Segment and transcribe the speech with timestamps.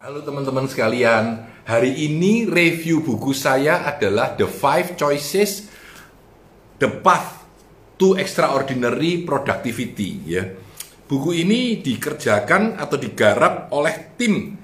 [0.00, 5.68] Halo teman-teman sekalian, hari ini review buku saya adalah The Five Choices
[6.80, 7.44] The Path
[8.00, 10.48] to Extraordinary Productivity ya.
[11.04, 14.56] Buku ini dikerjakan atau digarap oleh tim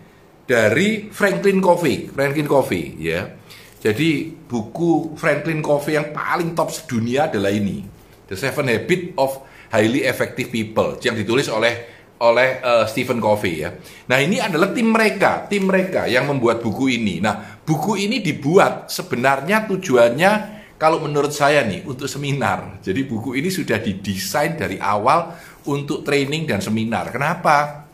[0.49, 3.29] dari Franklin Covey, Franklin Covey ya.
[3.77, 7.85] Jadi buku Franklin Covey yang paling top sedunia adalah ini,
[8.25, 13.71] The Seven Habits of Highly Effective People yang ditulis oleh oleh uh, Stephen Covey ya.
[14.09, 17.21] Nah ini adalah tim mereka, tim mereka yang membuat buku ini.
[17.21, 20.33] Nah buku ini dibuat sebenarnya tujuannya
[20.81, 22.81] kalau menurut saya nih untuk seminar.
[22.81, 25.33] Jadi buku ini sudah didesain dari awal
[25.69, 27.13] untuk training dan seminar.
[27.13, 27.89] Kenapa?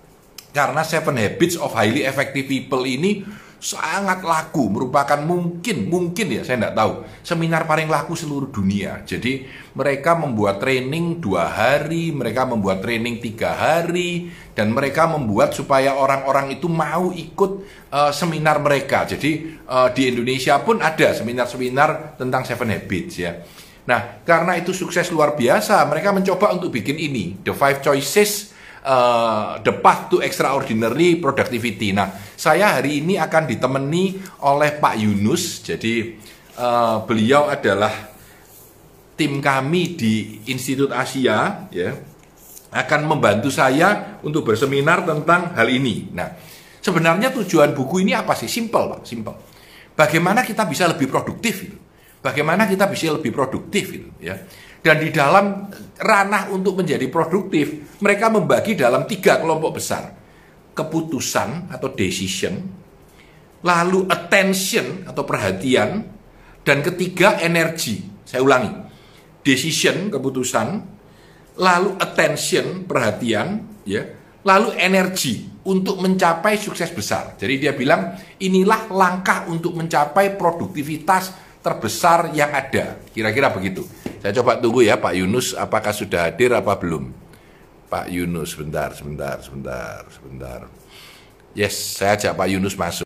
[0.53, 3.25] Karena Seven Habits of Highly Effective People ini
[3.63, 9.07] sangat laku, merupakan mungkin, mungkin ya, saya tidak tahu, seminar paling laku seluruh dunia.
[9.07, 9.47] Jadi
[9.79, 16.59] mereka membuat training dua hari, mereka membuat training tiga hari, dan mereka membuat supaya orang-orang
[16.59, 17.53] itu mau ikut
[17.95, 19.07] uh, seminar mereka.
[19.07, 23.47] Jadi uh, di Indonesia pun ada seminar-seminar tentang Seven Habits ya.
[23.87, 28.52] Nah, karena itu sukses luar biasa, mereka mencoba untuk bikin ini, The Five Choices
[28.85, 31.95] uh, the path to extraordinary productivity.
[31.95, 35.63] Nah, saya hari ini akan ditemani oleh Pak Yunus.
[35.63, 36.19] Jadi
[36.59, 38.13] uh, beliau adalah
[39.15, 41.91] tim kami di Institut Asia, ya,
[42.73, 46.11] akan membantu saya untuk berseminar tentang hal ini.
[46.11, 46.33] Nah,
[46.83, 48.51] sebenarnya tujuan buku ini apa sih?
[48.51, 49.37] Simple, Pak, simple.
[49.93, 51.69] Bagaimana kita bisa lebih produktif?
[51.69, 51.79] Gitu.
[52.25, 53.93] Bagaimana kita bisa lebih produktif?
[53.93, 54.41] Gitu, ya
[54.83, 60.11] dan di dalam ranah untuk menjadi produktif, mereka membagi dalam tiga kelompok besar.
[60.75, 62.59] Keputusan atau decision,
[63.63, 66.03] lalu attention atau perhatian,
[66.67, 68.03] dan ketiga energi.
[68.27, 68.73] Saya ulangi,
[69.47, 70.69] decision, keputusan,
[71.61, 74.03] lalu attention, perhatian, ya,
[74.43, 77.39] lalu energi untuk mencapai sukses besar.
[77.39, 81.31] Jadi dia bilang, inilah langkah untuk mencapai produktivitas
[81.63, 82.99] terbesar yang ada.
[83.15, 83.87] Kira-kira begitu.
[84.23, 87.11] Saya coba tunggu ya Pak Yunus, apakah sudah hadir apa belum?
[87.91, 90.71] Pak Yunus, sebentar, sebentar, sebentar, sebentar.
[91.59, 93.03] Yes, saya ajak Pak Yunus masuk.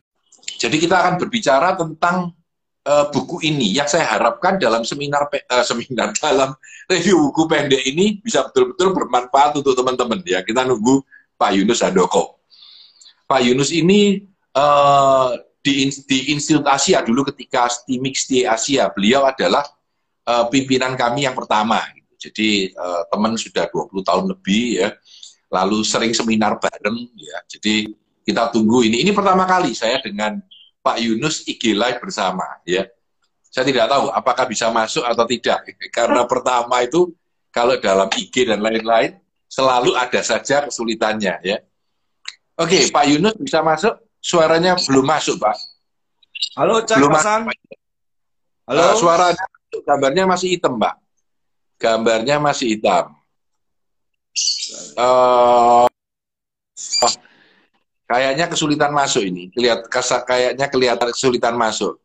[0.60, 2.36] Jadi kita akan berbicara tentang
[2.84, 6.52] uh, buku ini yang saya harapkan dalam seminar uh, seminar dalam
[6.84, 10.44] review buku pendek ini bisa betul-betul bermanfaat untuk teman-teman ya.
[10.44, 11.00] Kita nunggu
[11.40, 12.44] Pak Yunus Handoko.
[13.24, 14.20] Pak Yunus ini
[14.52, 15.32] uh,
[15.64, 19.64] di, di Institut Asia dulu ketika Stimix di Asia, beliau adalah
[20.26, 21.80] uh, pimpinan kami yang pertama.
[21.94, 22.12] Gitu.
[22.28, 24.88] Jadi uh, teman sudah 20 tahun lebih ya,
[25.48, 27.38] lalu sering seminar bareng ya.
[27.46, 27.94] Jadi
[28.26, 29.06] kita tunggu ini.
[29.06, 30.42] Ini pertama kali saya dengan
[30.82, 32.84] Pak Yunus IG Live bersama ya.
[33.46, 35.64] Saya tidak tahu apakah bisa masuk atau tidak
[35.96, 37.14] karena pertama itu
[37.54, 39.16] kalau dalam IG dan lain-lain
[39.48, 41.58] selalu ada saja kesulitannya ya.
[42.56, 43.94] Oke, Pak Yunus bisa masuk?
[44.16, 45.56] Suaranya belum masuk, Pak.
[46.56, 47.40] Halo, Cak belum Hasan.
[48.66, 48.80] Halo.
[48.80, 49.44] Uh, suaranya
[49.82, 50.94] gambarnya masih hitam, Mbak.
[51.76, 53.12] Gambarnya masih hitam.
[54.96, 57.12] Uh, oh,
[58.08, 59.52] kayaknya kesulitan masuk ini.
[59.56, 59.88] Lihat
[60.24, 62.00] kayaknya kelihatan kesulitan masuk.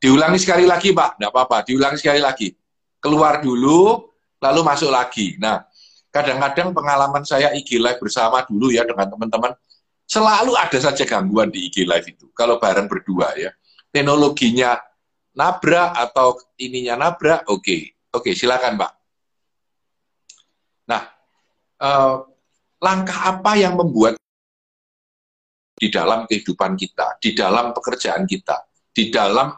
[0.00, 1.16] Diulangi sekali lagi, Pak.
[1.16, 1.64] Tidak apa-apa.
[1.64, 2.52] Diulangi sekali lagi.
[3.00, 4.04] Keluar dulu,
[4.40, 5.40] lalu masuk lagi.
[5.40, 5.64] Nah,
[6.12, 9.52] kadang-kadang pengalaman saya IG Live bersama dulu ya dengan teman-teman,
[10.04, 12.28] selalu ada saja gangguan di IG Live itu.
[12.36, 13.50] Kalau bareng berdua ya.
[13.94, 14.76] Teknologinya
[15.34, 17.62] nabrak atau ininya nabrak, oke.
[17.62, 17.80] Okay.
[18.14, 18.92] Oke, okay, silakan Pak.
[20.86, 21.02] Nah,
[21.82, 22.14] eh,
[22.78, 24.14] langkah apa yang membuat
[25.74, 28.62] di dalam kehidupan kita, di dalam pekerjaan kita,
[28.94, 29.50] di dalam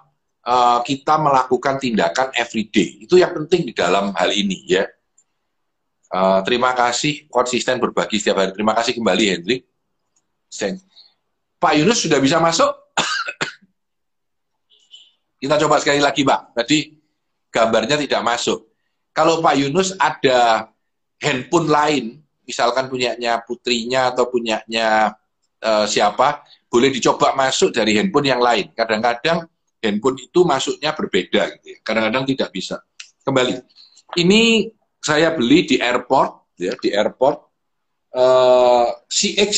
[0.48, 3.04] uh, kita melakukan tindakan everyday.
[3.04, 4.88] Itu yang penting di dalam hal ini ya.
[6.08, 8.56] Uh, terima kasih konsisten berbagi setiap hari.
[8.56, 9.69] Terima kasih kembali Hendrik.
[11.60, 12.72] Pak Yunus sudah bisa masuk?
[15.37, 16.57] Kita coba sekali lagi, Pak.
[16.57, 16.79] Tadi
[17.53, 18.73] gambarnya tidak masuk.
[19.13, 20.73] Kalau Pak Yunus ada
[21.21, 22.05] handphone lain,
[22.45, 25.17] misalkan punyanya putrinya atau punyanya
[25.65, 28.73] uh, siapa, boleh dicoba masuk dari handphone yang lain.
[28.77, 29.49] Kadang-kadang
[29.81, 31.77] handphone itu masuknya berbeda, gitu ya.
[31.81, 32.77] kadang-kadang tidak bisa.
[33.25, 33.56] Kembali,
[34.21, 34.69] ini
[35.00, 37.39] saya beli di airport, ya di airport
[38.17, 39.53] uh, eh, CX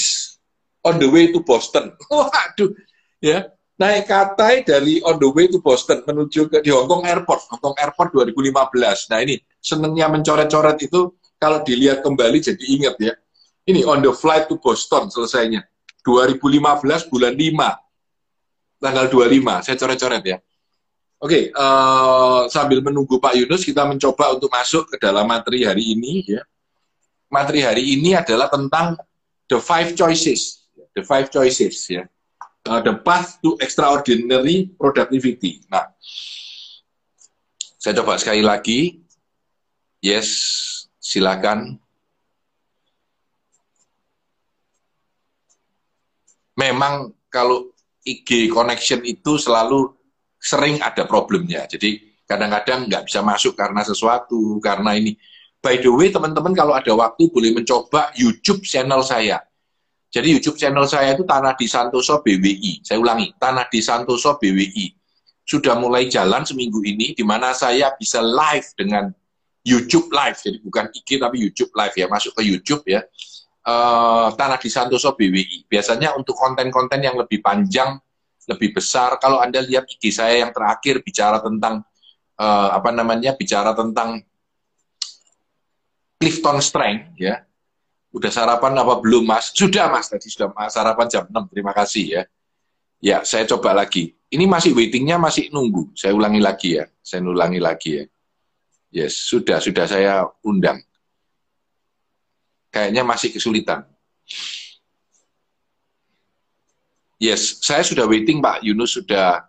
[0.86, 1.94] on the way to Boston.
[2.10, 2.70] Waduh,
[3.18, 7.46] ya naik katai dari on the way to Boston menuju ke di Hong Kong Airport,
[7.54, 9.10] Hong Kong Airport 2015.
[9.14, 13.14] Nah ini senengnya mencoret-coret itu kalau dilihat kembali jadi ingat ya.
[13.70, 15.62] Ini on the flight to Boston selesainya.
[16.02, 18.82] 2015 bulan 5.
[18.82, 20.38] Tanggal 25, saya coret-coret ya.
[21.18, 25.66] Oke, okay, uh, eh, sambil menunggu Pak Yunus, kita mencoba untuk masuk ke dalam materi
[25.66, 26.22] hari ini.
[26.22, 26.46] Ya.
[27.26, 28.94] Materi hari ini adalah tentang
[29.50, 30.70] the five choices.
[30.94, 32.06] The five choices ya
[32.66, 35.62] uh, the path to extraordinary productivity.
[35.70, 35.86] Nah,
[37.78, 38.98] saya coba sekali lagi.
[40.02, 40.28] Yes,
[40.98, 41.78] silakan.
[46.58, 47.70] Memang kalau
[48.02, 49.94] IG connection itu selalu
[50.38, 51.66] sering ada problemnya.
[51.70, 55.14] Jadi kadang-kadang nggak bisa masuk karena sesuatu, karena ini.
[55.58, 59.42] By the way, teman-teman kalau ada waktu boleh mencoba YouTube channel saya.
[60.08, 62.80] Jadi YouTube channel saya itu Tanah di Santoso BWI.
[62.80, 64.96] Saya ulangi, Tanah di Santoso BWI.
[65.44, 69.12] Sudah mulai jalan seminggu ini, di mana saya bisa live dengan
[69.64, 70.38] YouTube live.
[70.40, 73.04] Jadi bukan IG tapi YouTube live ya, masuk ke YouTube ya.
[73.68, 75.68] Uh, Tanah di Santoso BWI.
[75.68, 78.00] Biasanya untuk konten-konten yang lebih panjang,
[78.48, 79.20] lebih besar.
[79.20, 81.84] Kalau Anda lihat IG saya yang terakhir bicara tentang
[82.40, 84.24] uh, apa namanya bicara tentang
[86.16, 87.44] Clifton Strength ya.
[88.08, 89.52] Udah sarapan apa belum Mas?
[89.52, 91.52] Sudah Mas, tadi sudah mas, sarapan jam 6.
[91.52, 92.22] Terima kasih ya.
[92.98, 94.16] Ya, saya coba lagi.
[94.28, 95.92] Ini masih waitingnya masih nunggu.
[95.94, 96.84] Saya ulangi lagi ya.
[97.00, 98.04] Saya ulangi lagi ya.
[98.88, 100.80] Yes, sudah sudah saya undang.
[102.72, 103.84] Kayaknya masih kesulitan.
[107.20, 109.44] Yes, saya sudah waiting Pak Yunus sudah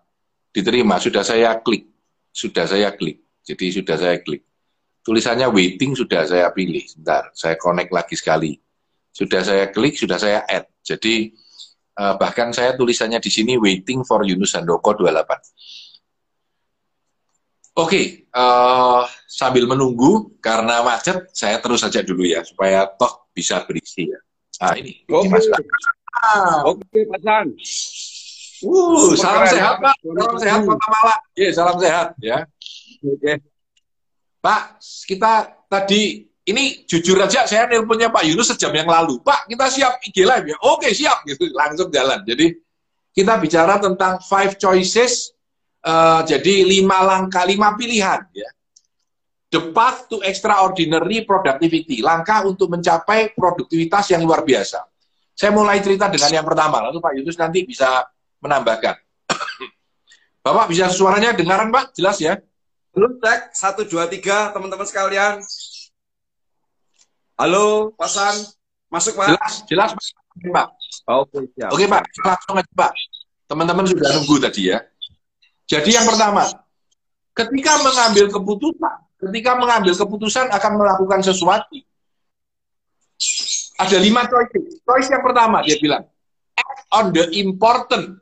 [0.52, 1.90] diterima, sudah saya klik
[2.40, 3.20] sudah saya klik.
[3.44, 4.46] Jadi sudah saya klik.
[5.00, 6.84] Tulisannya waiting sudah saya pilih.
[6.84, 8.52] Sebentar, saya connect lagi sekali.
[9.10, 10.70] Sudah saya klik, sudah saya add.
[10.84, 11.34] Jadi
[12.00, 15.10] uh, bahkan saya tulisannya di sini waiting for Yunus Handoko 28.
[17.80, 18.06] Oke, okay,
[18.36, 24.04] uh, eh, sambil menunggu karena macet, saya terus saja dulu ya supaya toh bisa berisi
[24.04, 24.20] ya.
[24.60, 25.32] Nah ini, Oke, okay.
[25.32, 25.46] Mas.
[26.12, 26.68] Ah.
[26.68, 27.48] Oke, okay, Pak San.
[28.60, 29.96] Uh, salam sehat Pak.
[30.04, 31.16] Salam sehat Pak Mala.
[31.40, 32.44] Yeah, salam sehat ya.
[33.00, 33.40] Oke.
[34.40, 39.20] Pak, kita tadi ini jujur aja saya nelponnya Pak Yunus sejam yang lalu.
[39.22, 40.58] Pak, kita siap IG live ya.
[40.66, 41.52] Oke, siap gitu.
[41.54, 42.26] Langsung jalan.
[42.26, 42.56] Jadi
[43.14, 45.36] kita bicara tentang five choices
[45.84, 48.50] uh, jadi lima langkah, lima pilihan ya.
[49.50, 52.06] The path to extraordinary productivity.
[52.06, 54.86] Langkah untuk mencapai produktivitas yang luar biasa.
[55.34, 58.06] Saya mulai cerita dengan yang pertama, lalu Pak Yunus nanti bisa
[58.46, 58.94] menambahkan.
[60.46, 61.98] Bapak bisa suaranya dengaran Pak?
[61.98, 62.38] Jelas ya?
[63.00, 65.40] Belum cek, satu, dua, tiga, teman-teman sekalian.
[67.40, 68.36] Halo, Pasan.
[68.92, 69.32] Masuk Pak?
[69.32, 69.92] Jelas, jelas
[70.52, 70.68] Pak.
[71.08, 71.72] Oke, siap.
[71.72, 72.92] Oke Pak, langsung aja Pak.
[73.48, 74.84] Teman-teman sudah nunggu tadi ya.
[75.64, 76.44] Jadi yang pertama,
[77.32, 81.80] ketika mengambil keputusan, ketika mengambil keputusan akan melakukan sesuatu,
[83.80, 84.84] ada lima choice.
[84.84, 86.04] Choice yang pertama, dia bilang,
[86.60, 88.20] act on the important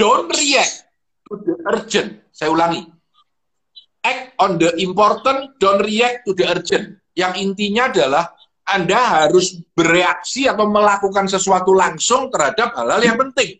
[0.00, 0.88] Don't react
[1.28, 2.24] to the urgent.
[2.32, 2.95] Saya ulangi.
[4.06, 7.02] Act on the important, don't react to the urgent.
[7.18, 8.24] Yang intinya adalah
[8.62, 13.58] Anda harus bereaksi atau melakukan sesuatu langsung terhadap hal-hal yang penting.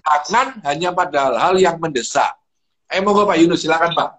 [0.00, 2.36] Jangan hanya pada hal-hal yang mendesak.
[2.88, 4.10] Eh, mau Pak Yunus, silakan Pak.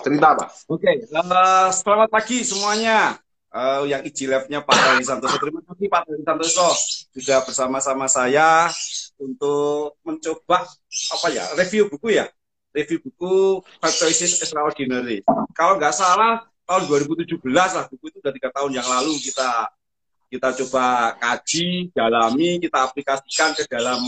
[0.00, 0.48] Cerita Pak.
[0.72, 0.94] Oke, okay.
[1.12, 3.20] uh, eh, selamat pagi semuanya.
[3.56, 5.36] Uh, yang IJ Live-nya Pak Dani Santoso.
[5.40, 6.68] Terima kasih Pak Dani Santoso
[7.16, 8.68] sudah bersama-sama saya
[9.16, 10.68] untuk mencoba
[11.16, 12.28] apa ya review buku ya
[12.76, 15.24] review buku Five Choices Extraordinary.
[15.56, 19.72] Kalau nggak salah tahun 2017 lah buku itu udah tiga tahun yang lalu kita
[20.26, 24.02] kita coba kaji, dalami, kita aplikasikan ke dalam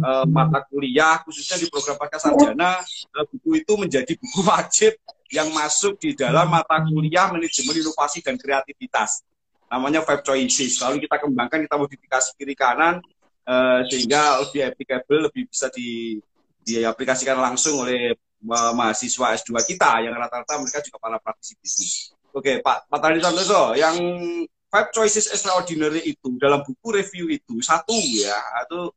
[0.00, 2.80] uh, mata kuliah, khususnya di program pasca sarjana,
[3.12, 4.96] uh, buku itu menjadi buku wajib
[5.28, 9.20] yang masuk di dalam mata kuliah manajemen inovasi dan kreativitas.
[9.68, 10.80] Namanya Five Choices.
[10.80, 13.04] Lalu kita kembangkan, kita modifikasi kiri kanan,
[13.44, 16.18] uh, sehingga lebih applicable, lebih bisa di,
[16.64, 18.14] diaplikasikan langsung oleh
[18.46, 21.92] uh, mahasiswa S2 kita yang rata-rata mereka juga para praktisi bisnis.
[22.30, 23.96] Oke, Pak Pak Tadi Santoso, yang
[24.70, 28.94] Five Choices Extraordinary itu dalam buku review itu satu ya, atau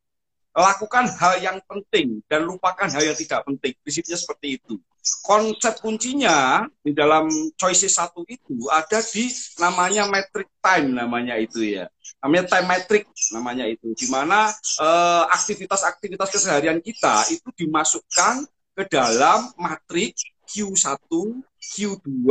[0.53, 3.74] lakukan hal yang penting dan lupakan hal yang tidak penting.
[3.81, 4.77] Prinsipnya seperti itu.
[5.25, 7.27] Konsep kuncinya di dalam
[7.60, 9.27] choices satu itu ada di
[9.60, 11.91] namanya metric time namanya itu ya
[12.24, 13.03] namanya time metric
[13.36, 14.48] namanya itu di mana
[14.79, 20.15] uh, aktivitas-aktivitas keseharian kita itu dimasukkan ke dalam matrik
[20.53, 21.10] Q1,
[21.57, 22.29] Q2,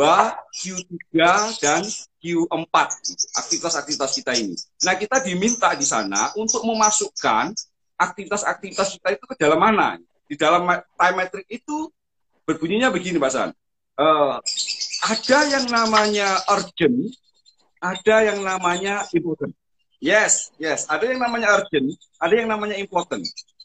[0.49, 1.17] Q3
[1.59, 1.83] dan
[2.23, 2.75] Q4
[3.35, 4.55] aktivitas-aktivitas kita ini.
[4.87, 7.51] Nah, kita diminta di sana untuk memasukkan
[8.03, 9.99] aktivitas-aktivitas kita itu ke dalam mana?
[10.27, 11.91] Di dalam time metric itu
[12.49, 13.51] berbunyinya begini, Pak San.
[13.95, 14.41] Uh,
[15.05, 17.13] ada yang namanya urgent,
[17.83, 19.53] ada yang namanya important.
[20.03, 20.91] Yes, yes.
[20.91, 23.23] Ada yang namanya urgent, ada yang namanya important.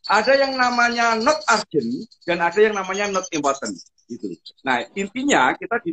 [0.08, 1.90] Ada yang namanya not urgent
[2.24, 3.74] dan ada yang namanya not important.
[4.08, 4.40] Gitu.
[4.64, 5.84] Nah, intinya kita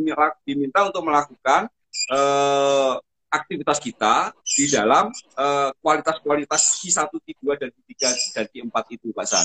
[0.46, 1.66] diminta untuk melakukan
[2.14, 3.00] uh,
[3.34, 5.10] aktivitas kita di dalam
[5.82, 7.92] kualitas-kualitas uh, Q1, Q2, dan Q3
[8.30, 9.44] dan Q4 itu, Pak San.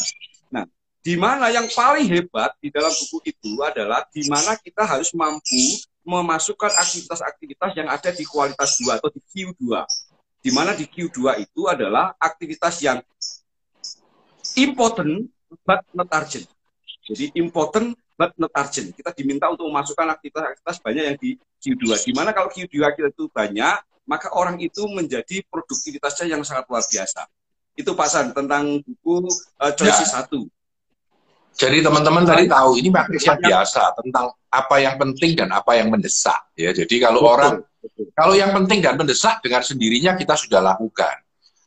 [0.53, 0.65] Nah,
[0.99, 5.81] di mana yang paling hebat di dalam buku itu adalah di mana kita harus mampu
[6.03, 9.63] memasukkan aktivitas-aktivitas yang ada di kualitas 2 atau di Q2.
[10.39, 12.99] Di mana di Q2 itu adalah aktivitas yang
[14.55, 15.27] important
[15.65, 16.47] but not urgent.
[17.09, 18.91] Jadi important but not urgent.
[18.91, 22.11] Kita diminta untuk memasukkan aktivitas-aktivitas banyak yang di Q2.
[22.11, 26.83] Di mana kalau Q2 kita itu banyak, maka orang itu menjadi produktivitasnya yang sangat luar
[26.83, 27.23] biasa.
[27.79, 29.23] Itu pasan tentang buku
[29.63, 30.27] uh, Choices ya.
[30.27, 30.35] 1.
[31.59, 35.91] Jadi teman-teman tadi tahu ini materi yang biasa tentang apa yang penting dan apa yang
[35.91, 36.71] mendesak ya.
[36.71, 38.05] Jadi kalau betul, orang betul.
[38.15, 41.19] kalau yang penting dan mendesak dengan sendirinya kita sudah lakukan.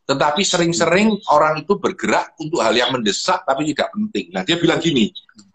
[0.09, 4.33] Tetapi sering-sering orang itu bergerak untuk hal yang mendesak tapi tidak penting.
[4.35, 5.13] Nah, dia bilang gini,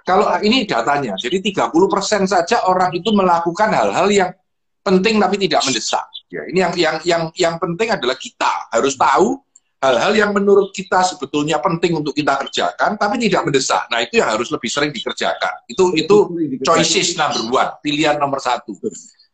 [0.08, 4.32] kalau ini datanya, jadi 30% saja orang itu melakukan hal-hal yang
[4.80, 6.08] penting tapi tidak mendesak.
[6.32, 9.44] Ya, ini yang yang yang yang penting adalah kita harus tahu
[9.84, 13.84] hal-hal yang menurut kita sebetulnya penting untuk kita kerjakan tapi tidak mendesak.
[13.92, 15.68] Nah itu yang harus lebih sering dikerjakan.
[15.68, 16.18] Itu itu
[16.64, 18.80] choices number one, pilihan nomor satu.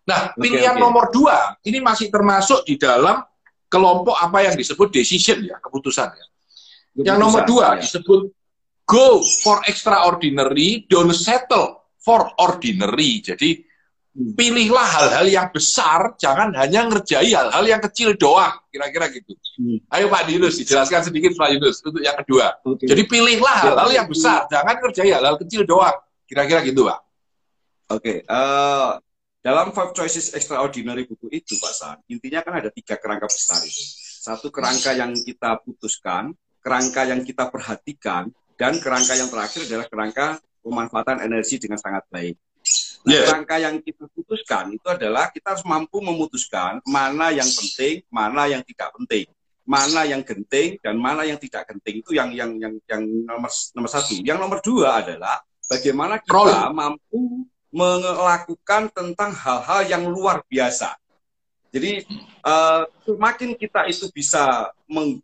[0.09, 3.21] Nah pilihan okay, nomor dua ini masih termasuk di dalam
[3.69, 6.25] kelompok apa yang disebut decision ya keputusan ya.
[7.13, 7.85] Yang nomor dua ya.
[7.85, 8.29] disebut
[8.93, 13.25] go for extraordinary, don't settle for ordinary.
[13.25, 13.65] Jadi
[14.13, 19.33] pilihlah hal-hal yang besar, jangan hanya ngerjai hal-hal yang kecil doang, kira-kira gitu.
[19.57, 19.81] Hmm.
[19.89, 22.53] Ayo Pak Yunus, dijelaskan sedikit Pak Yunus untuk yang kedua.
[22.61, 22.85] Okay.
[22.85, 25.97] Jadi pilihlah hal-hal yang besar, jangan ngerjai hal-hal kecil doang,
[26.29, 26.99] kira-kira gitu Pak.
[27.93, 28.17] Oke, okay.
[28.29, 29.01] uh,
[29.41, 33.81] dalam Five Choices Extraordinary buku itu Pak San, intinya kan ada tiga kerangka besar itu.
[34.23, 36.31] Satu kerangka yang kita putuskan,
[36.63, 40.25] kerangka yang kita perhatikan, dan kerangka yang terakhir adalah kerangka
[40.63, 42.35] pemanfaatan energi dengan sangat baik.
[43.03, 43.27] Nah, yeah.
[43.27, 48.63] rangka yang kita putuskan itu adalah kita harus mampu memutuskan mana yang penting, mana yang
[48.63, 49.27] tidak penting,
[49.67, 53.89] mana yang genting dan mana yang tidak genting itu yang yang yang yang nomor nomor
[53.91, 54.15] satu.
[54.23, 56.71] Yang nomor dua adalah bagaimana kita Roll.
[56.71, 57.43] mampu
[57.75, 60.95] melakukan tentang hal-hal yang luar biasa.
[61.73, 62.05] Jadi
[62.45, 64.69] uh, semakin kita itu bisa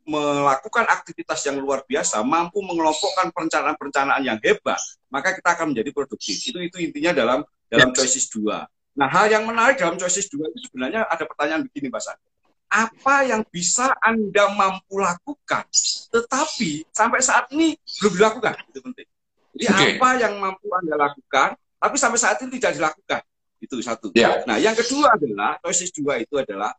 [0.01, 4.81] melakukan aktivitas yang luar biasa, mampu mengelompokkan perencanaan-perencanaan yang hebat,
[5.13, 6.41] maka kita akan menjadi produktif.
[6.41, 7.39] Itu itu intinya dalam
[7.69, 8.65] dalam choices 2.
[8.97, 12.27] Nah, hal yang menarik dalam choices 2 itu sebenarnya ada pertanyaan begini, Pak Sandi.
[12.69, 15.69] Apa yang bisa Anda mampu lakukan,
[16.09, 18.53] tetapi sampai saat ini belum dilakukan?
[18.73, 19.07] Itu penting.
[19.53, 19.89] Jadi okay.
[20.01, 23.21] apa yang mampu Anda lakukan, tapi sampai saat ini tidak dilakukan?
[23.59, 24.15] Itu satu.
[24.15, 24.47] Yeah.
[24.47, 26.71] Nah, yang kedua adalah, choices 2 itu adalah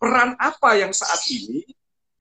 [0.00, 1.64] peran apa yang saat ini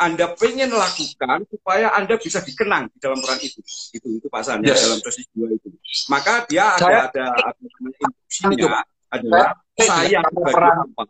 [0.01, 3.61] anda pengen lakukan supaya Anda bisa dikenang di dalam peran itu.
[3.93, 4.81] Itu itu Pak San, yes.
[4.81, 5.69] dalam choices dua itu.
[6.09, 8.81] Maka dia ada ada, ada instruksinya
[9.13, 10.75] adalah saya sebagai peran.
[10.89, 11.03] apa?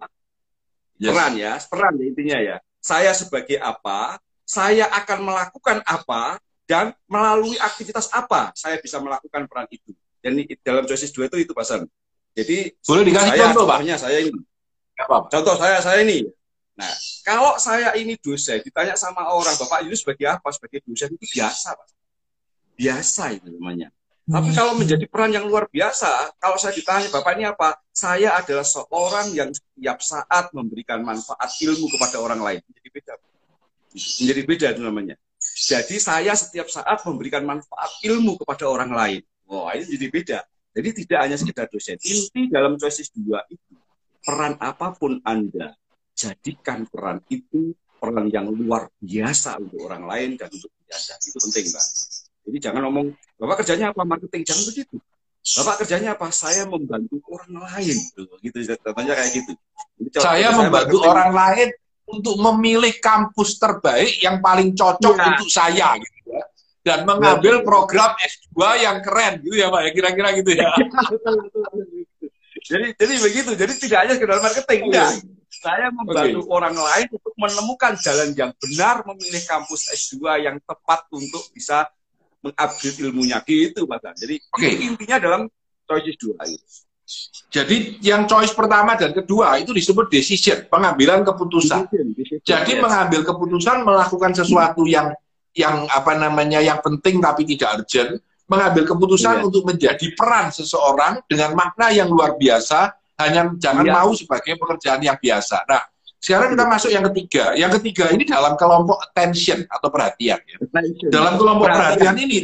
[1.00, 1.08] Yes.
[1.08, 2.58] Peran ya, peran ya intinya ya.
[2.84, 4.20] Saya sebagai apa?
[4.44, 6.36] Saya akan melakukan apa
[6.68, 9.96] dan melalui aktivitas apa saya bisa melakukan peran itu.
[10.20, 10.36] Dan
[10.68, 11.88] dalam choices dua itu itu Pak San.
[12.32, 12.58] Jadi
[12.88, 13.78] boleh dikasih saya, contoh, Pak?
[14.00, 14.32] Saya ini.
[15.32, 16.30] Contoh saya saya ini
[16.82, 20.50] Nah, kalau saya ini dosen, ditanya sama orang, Bapak Yunus sebagai apa?
[20.50, 21.88] Sebagai dosen itu biasa, Pak.
[22.74, 23.94] Biasa itu namanya.
[24.26, 24.34] Hmm.
[24.40, 27.78] Tapi kalau menjadi peran yang luar biasa, kalau saya ditanya, Bapak ini apa?
[27.94, 32.60] Saya adalah seorang yang setiap saat memberikan manfaat ilmu kepada orang lain.
[32.66, 33.14] Menjadi beda.
[33.94, 35.16] Menjadi beda itu namanya.
[35.42, 39.22] Jadi saya setiap saat memberikan manfaat ilmu kepada orang lain.
[39.46, 40.40] Wah, ini jadi beda.
[40.72, 42.00] Jadi tidak hanya sekedar dosen.
[42.00, 43.76] Inti dalam choices dua itu,
[44.24, 45.76] peran apa pun Anda
[46.16, 51.20] jadikan peran itu peran yang luar biasa untuk orang lain dan untuk biasa.
[51.22, 51.86] Itu penting mbak
[52.42, 54.02] jadi jangan ngomong bapak kerjanya apa?
[54.02, 54.42] Marketing.
[54.42, 54.96] Jangan begitu.
[55.62, 56.28] Bapak kerjanya apa?
[56.34, 57.96] Saya membantu orang lain.
[57.98, 59.54] Gitu gitu contohnya kayak gitu.
[60.02, 61.70] Jadi, saya membantu saya orang lain
[62.12, 65.26] untuk memilih kampus terbaik yang paling cocok ya.
[65.32, 66.44] untuk saya gitu ya
[66.82, 70.70] dan mengambil program S2 yang keren gitu ya Pak ya kira-kira gitu ya.
[72.70, 73.52] jadi jadi begitu.
[73.54, 75.12] Jadi tidak hanya sekedar marketing enggak.
[75.62, 76.56] Saya membantu okay.
[76.58, 81.86] orang lain untuk menemukan jalan yang benar, memilih kampus S2 yang tepat untuk bisa
[82.42, 84.18] mengupgrade ilmunya gitu, Pak.
[84.18, 84.74] Jadi okay.
[84.82, 85.42] intinya dalam
[85.86, 86.66] choices dua itu.
[87.52, 91.92] Jadi yang choice pertama dan kedua itu disebut decision, pengambilan keputusan.
[91.92, 92.82] Decision, decision, Jadi yes.
[92.82, 95.12] mengambil keputusan melakukan sesuatu yang
[95.52, 99.46] yang apa namanya yang penting tapi tidak urgent, mengambil keputusan yes.
[99.48, 103.94] untuk menjadi peran seseorang dengan makna yang luar biasa hanya jangan ya.
[103.96, 105.64] mau sebagai pekerjaan yang biasa.
[105.70, 105.84] Nah,
[106.18, 107.44] sekarang kita masuk yang ketiga.
[107.56, 110.40] Yang ketiga ini dalam kelompok attention atau perhatian.
[110.44, 110.58] Ya.
[111.10, 112.14] Dalam kelompok perhatian.
[112.14, 112.38] perhatian ini,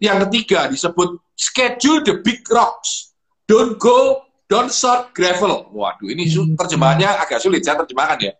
[0.00, 3.14] yang ketiga disebut schedule the big rocks.
[3.48, 5.70] Don't go don't short gravel.
[5.70, 6.26] Waduh, ini
[6.58, 8.32] terjemahannya agak sulit saya terjemahkan ya.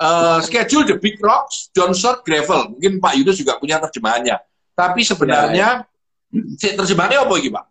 [0.00, 2.72] Uh, schedule the big rocks, don't short gravel.
[2.72, 4.40] Mungkin Pak Yunus juga punya terjemahannya.
[4.72, 5.84] Tapi sebenarnya
[6.32, 6.72] ya, ya.
[6.72, 7.64] terjemahannya apa ini Pak?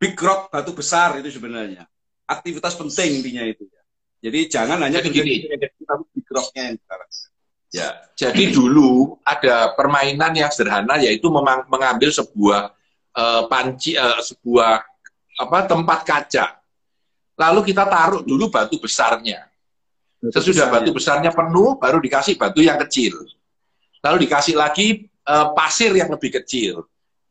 [0.00, 1.84] Big rock batu besar itu sebenarnya.
[2.24, 3.68] Aktivitas penting intinya itu.
[4.24, 5.52] Jadi jangan hanya jadi gini,
[6.16, 7.10] big rocknya yang sekarang.
[7.70, 12.72] Ya, jadi dulu ada permainan yang sederhana yaitu memang mengambil sebuah
[13.14, 14.80] uh, panci uh, sebuah
[15.44, 16.46] apa tempat kaca.
[17.36, 19.49] Lalu kita taruh dulu batu besarnya.
[20.20, 23.24] Sesudah batu besarnya penuh, baru dikasih batu yang kecil.
[24.04, 26.84] Lalu dikasih lagi uh, pasir yang lebih kecil.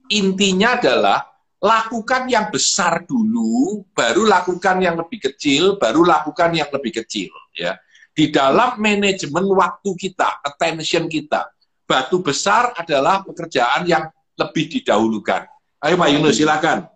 [0.09, 1.21] Intinya adalah
[1.61, 7.29] lakukan yang besar dulu, baru lakukan yang lebih kecil, baru lakukan yang lebih kecil.
[7.53, 7.77] Ya,
[8.15, 11.51] di dalam manajemen waktu kita, attention kita,
[11.85, 15.45] batu besar adalah pekerjaan yang lebih didahulukan.
[15.83, 16.89] Ayo Pak Yunus, silakan.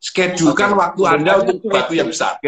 [0.00, 2.40] Schedulekan waktu Anda untuk batu yang besar.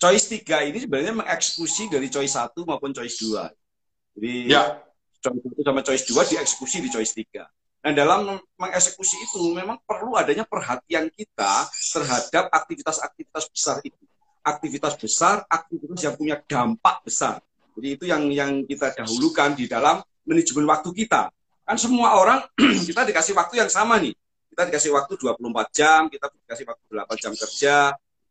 [0.00, 4.16] Choice 3 ini sebenarnya mengeksekusi dari choice 1 maupun choice 2.
[4.16, 4.80] Jadi ya.
[5.20, 7.44] choice 1 sama choice 2 dieksekusi di choice 3.
[7.80, 14.00] Nah, dalam mengeksekusi itu memang perlu adanya perhatian kita terhadap aktivitas-aktivitas besar itu.
[14.40, 17.44] Aktivitas besar, aktivitas yang punya dampak besar.
[17.76, 21.28] Jadi itu yang yang kita dahulukan di dalam manajemen waktu kita.
[21.64, 22.40] Kan semua orang
[22.88, 24.16] kita dikasih waktu yang sama nih
[24.50, 27.76] kita dikasih waktu 24 jam, kita dikasih waktu 8 jam kerja.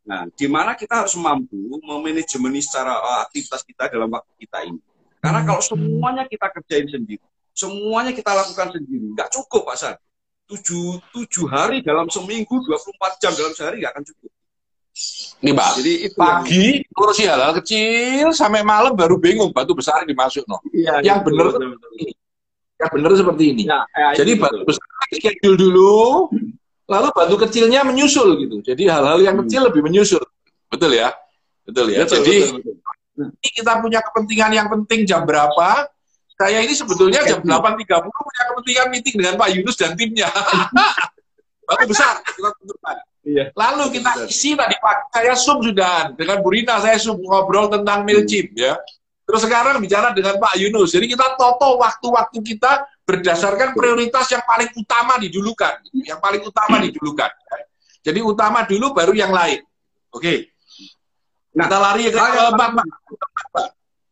[0.07, 4.81] Nah, di mana kita harus mampu memanajemeni secara uh, aktivitas kita dalam waktu kita ini.
[5.19, 9.95] Karena kalau semuanya kita kerjain sendiri, semuanya kita lakukan sendiri, nggak cukup Pak San.
[10.49, 14.31] 7, 7 hari dalam seminggu, 24 jam dalam sehari nggak akan cukup.
[15.39, 16.91] Nih Pak, Jadi itu pagi yang...
[16.91, 20.43] ngurusi hal-hal kecil, sampai malam baru bingung batu besar dimasuk.
[20.49, 20.57] No.
[20.73, 21.45] Iya, yang iya, benar
[21.95, 22.11] ini
[22.79, 23.63] Ya benar seperti ini.
[23.67, 26.31] Ya, ya, Jadi batu besar schedule dulu,
[26.89, 28.65] lalu batu kecilnya menyusul gitu.
[28.65, 30.21] Jadi hal-hal yang kecil lebih menyusul.
[30.67, 31.13] Betul ya?
[31.63, 32.03] Betul ya.
[32.03, 33.27] Betul, Jadi betul, betul.
[33.29, 35.85] ini kita punya kepentingan yang penting jam berapa?
[36.39, 40.31] Saya ini sebetulnya jam 8.30 punya kepentingan meeting dengan Pak Yunus dan timnya.
[41.69, 42.97] batu besar kita tentukan.
[43.29, 43.45] Iya.
[43.53, 48.57] Lalu kita isi tadi Pak, saya sum sudah dengan Burina saya sum ngobrol tentang Milchip
[48.57, 48.73] ya.
[49.29, 50.89] Terus sekarang bicara dengan Pak Yunus.
[50.89, 55.81] Jadi kita toto waktu-waktu kita berdasarkan prioritas yang paling utama didulukan.
[55.97, 57.31] Yang paling utama didulukan.
[58.05, 59.65] Jadi utama dulu baru yang lain.
[60.13, 60.53] Oke.
[61.57, 62.85] Nah, kita lari ke uh, Bapak.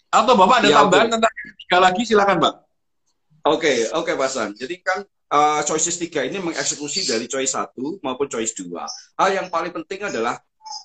[0.09, 1.13] Atau Bapak ada ya, tambahan okay.
[1.13, 2.53] tentang tiga lagi silakan Pak.
[2.57, 2.65] Oke,
[3.53, 4.49] okay, oke okay, Pak San.
[4.57, 8.89] Jadi kan uh, choices tiga ini mengeksekusi dari choice satu maupun choice dua.
[9.13, 10.41] Hal yang paling penting adalah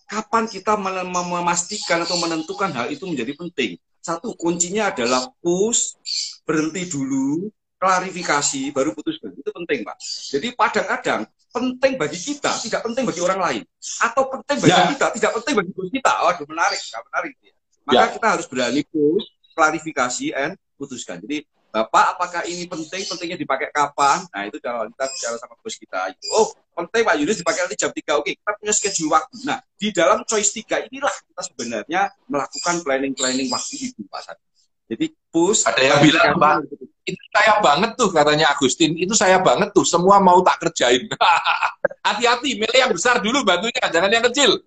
[0.07, 3.81] kapan kita memastikan atau menentukan hal itu menjadi penting.
[4.03, 5.95] Satu kuncinya adalah push,
[6.43, 7.51] berhenti dulu,
[7.83, 9.35] klarifikasi, baru putuskan.
[9.35, 9.99] Itu penting, Pak.
[10.31, 13.63] Jadi kadang-kadang penting bagi kita, tidak penting bagi orang lain.
[13.99, 14.87] Atau penting bagi ya.
[14.95, 16.13] kita, tidak penting bagi kita.
[16.23, 17.33] Waduh, menarik, tidak menarik.
[17.43, 17.55] Ya.
[17.83, 18.13] Maka ya.
[18.15, 19.27] kita harus berani push,
[19.59, 21.19] klarifikasi, and putuskan.
[21.27, 21.43] Jadi
[21.73, 23.01] Bapak, apakah ini penting?
[23.09, 24.21] Pentingnya dipakai kapan?
[24.29, 26.13] Nah, itu kalau kita bicara sama bos kita.
[26.37, 28.21] Oh, penting Pak Yunus dipakai nanti jam 3.
[28.21, 29.41] Oke, kita punya schedule waktu.
[29.49, 34.45] Nah, di dalam choice 3 inilah kita sebenarnya melakukan planning-planning waktu itu, Pak Sadi.
[34.93, 35.65] Jadi, push.
[35.65, 36.55] Ada yang bilang, Pak,
[37.03, 38.95] itu saya banget tuh, katanya Agustin.
[38.95, 41.11] Itu saya banget tuh, semua mau tak kerjain.
[42.07, 44.63] Hati-hati, milih yang besar dulu bantunya, jangan yang kecil.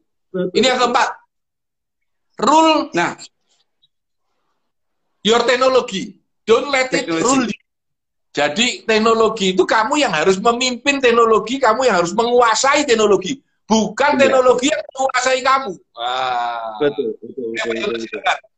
[0.51, 1.09] Ini yang keempat.
[2.35, 3.15] Rule, nah,
[5.23, 7.49] your technology Don't let it rule.
[8.35, 14.27] Jadi teknologi itu kamu yang harus memimpin teknologi, kamu yang harus menguasai teknologi, bukan ya.
[14.27, 15.71] teknologi yang menguasai kamu.
[15.95, 16.75] Wah.
[16.83, 18.54] Betul, betul, betul, betul, betul.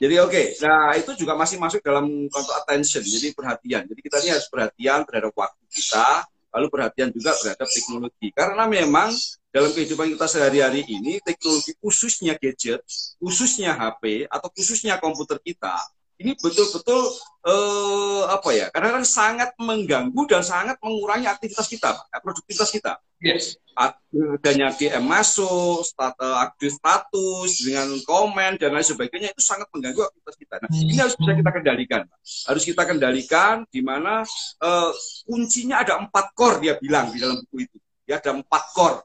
[0.00, 0.46] Jadi oke, okay.
[0.64, 3.82] nah itu juga masih masuk dalam konteks attention, jadi perhatian.
[3.84, 6.08] Jadi kita ini harus perhatian terhadap waktu kita,
[6.56, 8.28] lalu perhatian juga terhadap teknologi.
[8.32, 9.12] Karena memang
[9.52, 12.80] dalam kehidupan kita sehari-hari ini, teknologi khususnya gadget,
[13.20, 15.76] khususnya HP, atau khususnya komputer kita,
[16.20, 17.00] ini betul-betul
[17.48, 18.66] eh, apa ya?
[18.68, 23.00] Karena kan sangat mengganggu dan sangat mengurangi aktivitas kita, produktivitas kita.
[23.20, 23.56] Yes.
[23.76, 30.04] Adanya DM masuk, start, uh, update status dengan komen dan lain sebagainya itu sangat mengganggu
[30.04, 30.54] aktivitas kita.
[30.60, 32.02] Nah, ini harus bisa kita kendalikan.
[32.48, 34.24] Harus kita kendalikan di mana
[34.60, 34.92] uh,
[35.24, 37.76] kuncinya ada empat core dia bilang di dalam buku itu.
[38.04, 39.00] Ya ada empat core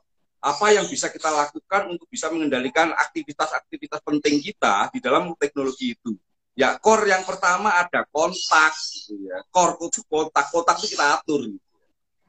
[0.45, 6.13] apa yang bisa kita lakukan untuk bisa mengendalikan aktivitas-aktivitas penting kita di dalam teknologi itu.
[6.55, 9.43] Ya, core yang pertama ada kontak, gitu ya.
[9.51, 11.51] Kontak, kontak itu kita atur.
[11.51, 11.59] Gitu.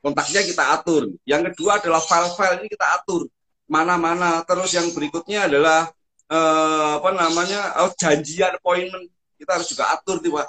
[0.02, 1.02] Kontaknya kita atur.
[1.22, 3.30] Yang kedua adalah file-file ini kita atur.
[3.70, 4.42] Mana-mana.
[4.42, 5.90] Terus yang berikutnya adalah
[6.26, 9.06] eh, apa namanya oh, janjian appointment
[9.38, 10.48] kita harus juga atur, Pak.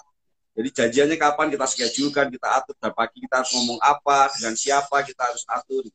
[0.57, 2.73] Jadi janjiannya kapan kita schedulekan, kita atur.
[2.81, 5.85] Dan pagi kita harus ngomong apa, dengan siapa kita harus atur.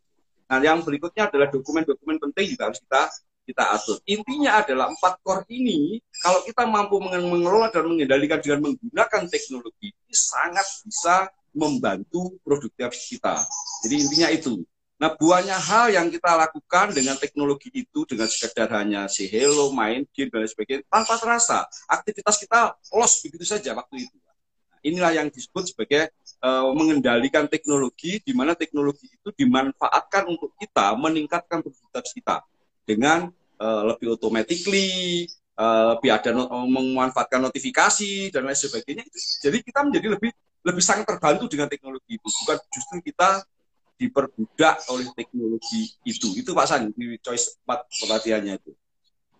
[0.46, 3.10] Nah, yang berikutnya adalah dokumen-dokumen penting juga harus kita
[3.42, 3.98] kita atur.
[4.06, 10.14] Intinya adalah empat core ini, kalau kita mampu mengelola dan mengendalikan dengan menggunakan teknologi, ini
[10.14, 13.34] sangat bisa membantu produktivitas kita.
[13.84, 14.64] Jadi intinya itu.
[15.02, 20.06] Nah, buahnya hal yang kita lakukan dengan teknologi itu, dengan sekedar hanya si hello, main
[20.14, 24.16] game, dan sebagainya, tanpa terasa, aktivitas kita lost begitu saja waktu itu.
[24.82, 26.10] Inilah yang disebut sebagai
[26.42, 32.36] uh, mengendalikan teknologi, di mana teknologi itu dimanfaatkan untuk kita meningkatkan produktivitas kita
[32.92, 35.24] dengan uh, lebih automatically,
[35.56, 39.04] uh, lebih ada no memanfaatkan notifikasi dan lain sebagainya.
[39.40, 40.30] Jadi kita menjadi lebih
[40.62, 43.42] lebih sangat terbantu dengan teknologi itu, bukan justru kita
[43.98, 46.34] diperbudak oleh teknologi itu.
[46.34, 48.72] Itu Pak San, di choice 4 pelatihannya itu.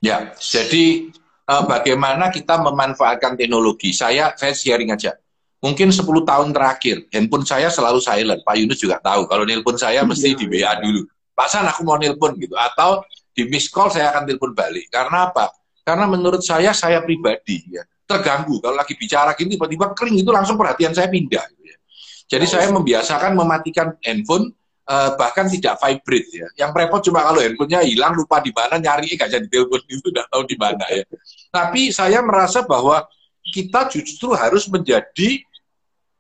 [0.03, 1.15] Ya, jadi
[1.47, 3.95] uh, bagaimana kita memanfaatkan teknologi.
[3.95, 5.15] Saya saya sharing aja.
[5.63, 8.43] Mungkin 10 tahun terakhir, handphone saya selalu silent.
[8.43, 11.07] Pak Yunus juga tahu, kalau nelpon saya mesti di WA dulu.
[11.39, 12.59] Pak San, aku mau nelpon gitu.
[12.59, 14.93] Atau di miss call saya akan telepon balik.
[14.93, 15.51] Karena apa?
[15.83, 18.61] Karena menurut saya, saya pribadi ya terganggu.
[18.61, 21.43] Kalau lagi bicara gini, tiba-tiba kering itu langsung perhatian saya pindah.
[21.49, 21.77] Gitu ya.
[22.37, 24.53] Jadi saya membiasakan mematikan handphone
[24.89, 26.49] uh, bahkan tidak vibrate ya.
[26.67, 30.25] Yang repot cuma kalau handphonenya hilang lupa di mana nyari gak jadi telepon itu udah
[30.29, 31.05] tahu di mana ya.
[31.53, 33.05] Tapi saya merasa bahwa
[33.43, 35.43] kita justru harus menjadi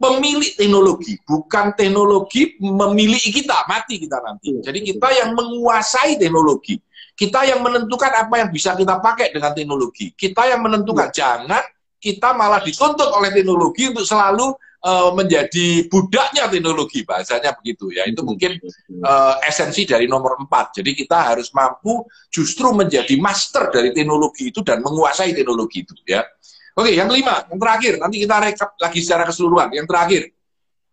[0.02, 4.58] pemilik teknologi, bukan teknologi memiliki kita, mati kita nanti.
[4.58, 6.74] Jadi kita yang menguasai teknologi.
[7.22, 10.10] Kita yang menentukan apa yang bisa kita pakai dengan teknologi.
[10.10, 11.14] Kita yang menentukan.
[11.14, 11.62] Jangan
[12.02, 14.50] kita malah dituntut oleh teknologi untuk selalu
[14.82, 17.06] uh, menjadi budaknya teknologi.
[17.06, 18.10] Bahasanya begitu ya.
[18.10, 18.58] Itu mungkin
[19.06, 20.82] uh, esensi dari nomor empat.
[20.82, 26.26] Jadi kita harus mampu justru menjadi master dari teknologi itu dan menguasai teknologi itu ya.
[26.74, 28.02] Oke yang kelima yang terakhir.
[28.02, 29.70] Nanti kita rekap lagi secara keseluruhan.
[29.70, 30.22] Yang terakhir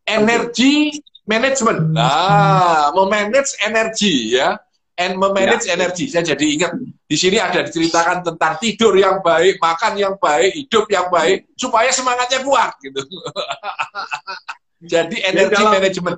[0.06, 0.94] energi
[1.26, 1.90] management.
[1.90, 4.62] Nah memanage energi ya
[5.00, 5.80] and memanage ya.
[5.80, 6.12] energi.
[6.12, 6.72] Saya jadi ingat
[7.08, 11.88] di sini ada diceritakan tentang tidur yang baik, makan yang baik, hidup yang baik, supaya
[11.96, 13.00] semangatnya kuat gitu.
[14.94, 16.16] jadi energi dalam, manajemen.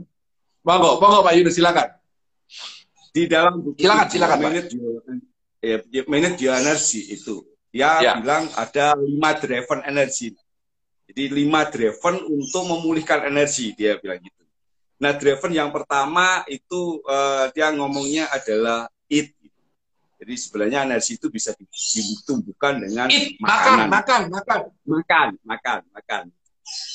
[0.65, 1.88] Monggo, monggo Pak Yunus silakan.
[3.13, 4.74] Di dalam buku silakan, silakan manage,
[5.62, 5.78] ya,
[6.10, 10.34] manage energi itu, ya, ya bilang ada lima driven energi.
[11.12, 14.41] Jadi lima driven untuk memulihkan energi dia bilang gitu.
[15.02, 19.34] Nah, driven yang pertama itu uh, dia ngomongnya adalah eat.
[20.22, 23.90] Jadi sebenarnya energi itu bisa ditumbuhkan dengan eat, makanan.
[23.90, 26.24] Makan, makan, makan, makan, makan.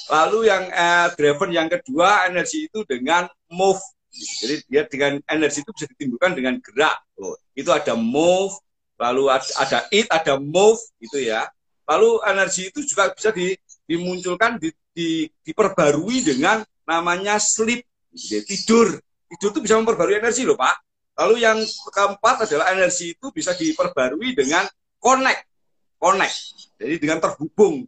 [0.06, 3.82] Lalu yang uh, driven yang kedua energi itu dengan move.
[4.14, 7.02] Jadi dia dengan energi itu bisa ditimbulkan dengan gerak.
[7.18, 8.54] Oh, itu ada move,
[9.02, 11.50] lalu ada, ada eat, ada move, itu ya.
[11.90, 13.58] Lalu energi itu juga bisa di,
[13.90, 17.82] dimunculkan, di, di, diperbarui dengan namanya sleep
[18.16, 18.98] tidur.
[19.26, 20.76] Tidur itu bisa memperbarui energi loh Pak.
[21.16, 21.58] Lalu yang
[21.92, 24.64] keempat adalah energi itu bisa diperbarui dengan
[25.00, 25.48] connect.
[25.96, 26.36] Connect.
[26.76, 27.84] Jadi dengan terhubung.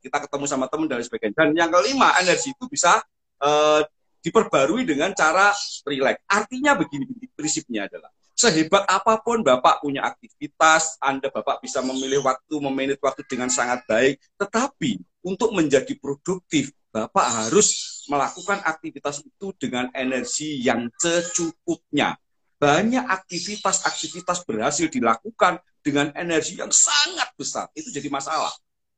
[0.00, 1.36] Kita ketemu sama teman dan sebagainya.
[1.36, 3.04] Dan yang kelima, energi itu bisa
[3.44, 3.84] uh,
[4.24, 5.52] diperbarui dengan cara
[5.84, 6.24] relax.
[6.24, 8.08] Artinya begini, prinsipnya adalah
[8.40, 13.84] sehebat apa pun Bapak punya aktivitas, Anda Bapak bisa memilih waktu, memanage waktu dengan sangat
[13.84, 22.18] baik, tetapi untuk menjadi produktif, Bapak harus melakukan aktivitas itu dengan energi yang secukupnya.
[22.58, 27.70] Banyak aktivitas-aktivitas berhasil dilakukan dengan energi yang sangat besar.
[27.72, 28.50] Itu jadi masalah.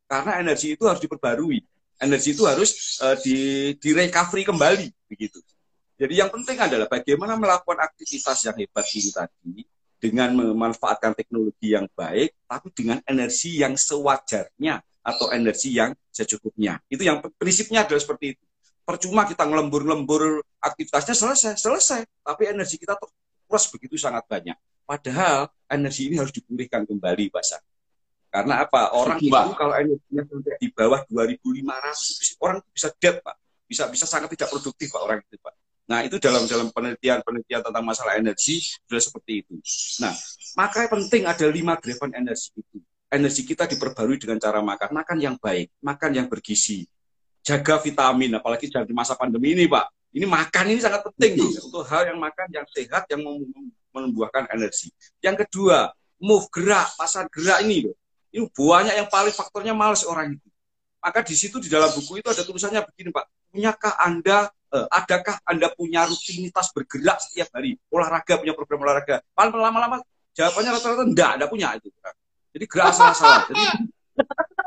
[0.09, 1.61] Karena energi itu harus diperbarui.
[2.00, 4.87] Energi itu harus uh, di, di recovery kembali.
[5.07, 5.38] begitu.
[6.00, 9.57] Jadi yang penting adalah bagaimana melakukan aktivitas yang hebat ini tadi
[10.02, 16.78] dengan memanfaatkan teknologi yang baik, tapi dengan energi yang sewajarnya atau energi yang secukupnya.
[16.86, 18.44] Itu yang prinsipnya adalah seperti itu.
[18.82, 22.00] Percuma kita ngelembur-lembur aktivitasnya selesai, selesai.
[22.22, 24.54] Tapi energi kita terus begitu sangat banyak.
[24.86, 27.58] Padahal energi ini harus dipulihkan kembali, Pak Sa.
[28.32, 28.96] Karena apa?
[28.96, 33.36] Orang itu kalau energinya sampai di bawah 2.500, orang bisa dead, Pak.
[33.68, 35.54] Bisa bisa sangat tidak produktif, Pak, orang itu, Pak.
[35.92, 39.54] Nah, itu dalam dalam penelitian-penelitian tentang masalah energi sudah seperti itu.
[40.00, 40.14] Nah,
[40.56, 42.80] maka penting ada lima driven energi itu
[43.12, 44.88] energi kita diperbarui dengan cara makan.
[44.96, 46.88] Makan yang baik, makan yang bergizi.
[47.44, 49.92] Jaga vitamin, apalagi di masa pandemi ini, Pak.
[50.12, 53.20] Ini makan ini sangat penting untuk hal yang makan yang sehat, yang
[53.92, 54.92] membuahkan energi.
[55.20, 57.96] Yang kedua, move, gerak, pasar gerak ini loh.
[58.33, 60.48] Ini banyak yang paling faktornya males orang itu.
[61.03, 63.27] Maka di situ di dalam buku itu ada tulisannya begini, Pak.
[63.53, 67.75] Punyakah Anda, eh, adakah Anda punya rutinitas bergerak setiap hari?
[67.90, 69.20] Olahraga, punya program olahraga.
[69.35, 69.98] Paling lama-lama
[70.33, 71.88] jawabannya rata-rata enggak, enggak punya itu.
[72.52, 73.48] Jadi gerak salah-salah.
[73.48, 73.64] Jadi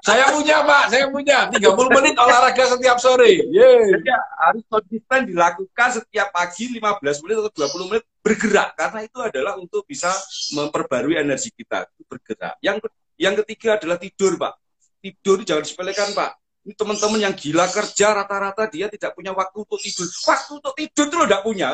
[0.06, 3.46] saya punya Pak, saya punya 30 menit olahraga setiap sore.
[3.50, 3.98] Yeah.
[3.98, 9.54] Jadi harus konsisten dilakukan setiap pagi 15 menit atau 20 menit bergerak karena itu adalah
[9.58, 10.10] untuk bisa
[10.54, 12.58] memperbarui energi kita bergerak.
[12.62, 12.86] Yang
[13.18, 14.54] yang ketiga adalah tidur, Pak.
[15.02, 16.32] Tidur jangan disepelekan, Pak.
[16.66, 20.10] Ini teman-teman yang gila kerja rata-rata dia tidak punya waktu untuk tidur.
[20.26, 21.68] Waktu untuk tidur itu tidak punya.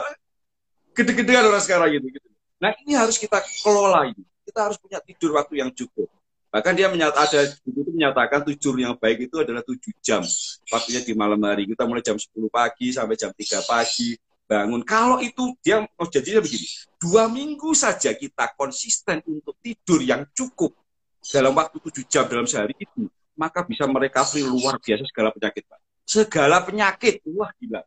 [0.91, 2.27] Gede-gedean orang sekarang gitu, gitu.
[2.59, 4.23] Nah ini harus kita kelola ini.
[4.45, 6.09] Kita harus punya tidur waktu yang cukup.
[6.51, 10.19] Bahkan dia menyat, ada itu menyatakan tidur yang baik itu adalah tujuh jam.
[10.67, 11.63] Waktunya di malam hari.
[11.63, 14.19] Kita mulai jam 10 pagi sampai jam 3 pagi
[14.51, 14.83] bangun.
[14.83, 16.67] Kalau itu dia oh, jadinya begini,
[16.99, 20.75] dua minggu saja kita konsisten untuk tidur yang cukup
[21.23, 23.07] dalam waktu tujuh jam dalam sehari itu,
[23.39, 25.79] maka bisa mereka free luar biasa segala penyakit, Pak.
[26.03, 27.79] Segala penyakit, wah gila.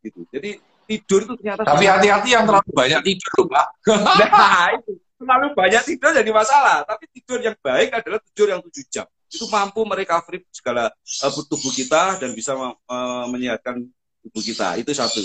[0.00, 0.24] Gitu.
[0.32, 0.50] Jadi
[0.88, 3.66] tidur itu ternyata tapi hati-hati yang terlalu banyak tidur, Pak.
[4.32, 4.92] nah, itu
[5.26, 6.86] terlalu banyak tidur jadi masalah.
[6.86, 9.06] Tapi tidur yang baik adalah tidur yang tujuh jam.
[9.26, 13.82] Itu mampu merecovery segala uh, tubuh kita dan bisa uh, menyehatkan
[14.22, 14.78] tubuh kita.
[14.78, 15.18] Itu satu.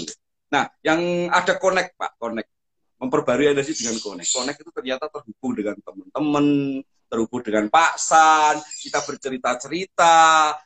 [0.50, 2.50] Nah, yang ada connect, Pak, connect.
[2.98, 4.30] Memperbarui energi dengan connect.
[4.34, 6.46] Connect itu ternyata terhubung dengan teman-teman,
[7.08, 10.18] terhubung dengan Pak San, kita bercerita-cerita.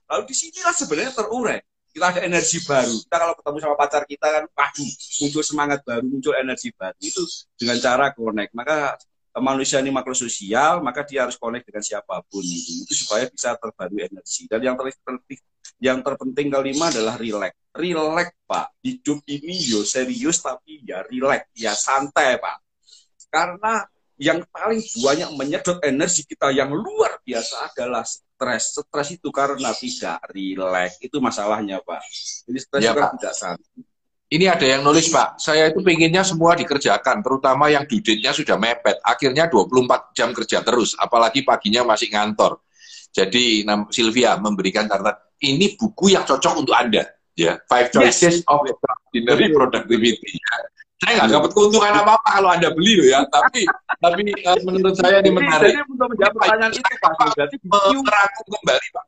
[0.07, 1.59] Lalu di sinilah sebenarnya terurai.
[1.95, 2.91] Kita ada energi baru.
[3.07, 4.91] Kita kalau ketemu sama pacar kita kan, waduh,
[5.23, 6.97] muncul semangat baru, muncul energi baru.
[6.99, 7.23] Itu
[7.55, 8.51] dengan cara connect.
[8.51, 8.99] Maka
[9.43, 13.55] manusia ini makhluk sosial, maka dia harus connect dengan siapa pun itu, itu supaya bisa
[13.59, 14.47] terbaru energi.
[14.47, 15.39] Dan yang terpenting,
[15.83, 18.67] yang terpenting kelima adalah relax relax pak.
[18.79, 22.63] Hidup ini yo serius tapi ya relax ya santai pak.
[23.27, 23.83] Karena
[24.15, 28.79] yang paling banyak menyedot energi kita yang luar biasa adalah stres.
[28.79, 31.99] Stres itu karena tidak relax itu masalahnya pak.
[32.47, 33.83] Jadi stres ya, kan tidak santai
[34.25, 38.97] ini ada yang nulis Pak, saya itu pengennya semua dikerjakan, terutama yang duditnya sudah mepet.
[39.05, 42.61] Akhirnya 24 jam kerja terus, apalagi paginya masih ngantor.
[43.13, 48.47] Jadi Sylvia memberikan catatan, ini buku yang cocok untuk Anda ya five choices yes.
[48.47, 50.39] of extraordinary productivity
[51.03, 53.67] saya nggak dapat keuntungan apa apa kalau anda beli loh ya tapi
[53.99, 58.87] tapi uh, menurut saya ini menarik jadi untuk menjawab pertanyaan itu pak berarti merangkum kembali
[58.95, 59.05] pak